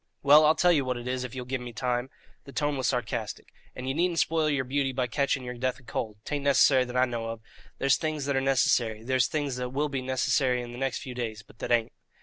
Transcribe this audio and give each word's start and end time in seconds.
"Well, 0.23 0.45
I'll 0.47 0.55
tell 0.55 0.71
you 0.71 0.83
what 0.83 0.97
it 0.97 1.07
is 1.07 1.23
if 1.23 1.35
ye'll 1.35 1.45
give 1.45 1.61
me 1.61 1.73
time" 1.73 2.09
the 2.45 2.51
tone 2.51 2.75
was 2.75 2.87
sarcastic 2.87 3.49
"and 3.75 3.87
you 3.87 3.93
needn't 3.93 4.17
spoil 4.17 4.49
yer 4.49 4.63
beauty 4.63 4.91
by 4.91 5.05
catching 5.05 5.43
yer 5.43 5.53
death 5.53 5.79
of 5.79 5.85
cold. 5.85 6.15
'Tain't 6.25 6.43
nicessary, 6.45 6.85
that 6.85 6.97
I 6.97 7.05
know 7.05 7.27
of. 7.27 7.39
There's 7.77 7.97
things 7.97 8.25
that 8.25 8.35
are 8.35 8.41
nicessary; 8.41 9.03
there's 9.03 9.27
things 9.27 9.57
that 9.57 9.69
will 9.69 9.89
be 9.89 10.01
nicessary 10.01 10.63
in 10.63 10.71
the 10.71 10.79
next 10.79 11.03
few 11.03 11.13
days; 11.13 11.43
but 11.43 11.59
that 11.59 11.71
ain't." 11.71 11.91